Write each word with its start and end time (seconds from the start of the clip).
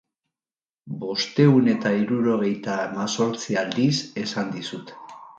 Bostehun 1.01 1.67
eta 1.73 1.91
hirurogeita 1.97 2.77
hamazortzi 2.85 3.57
aldiz 3.65 3.93
esan 4.23 4.49
dizut. 4.57 4.95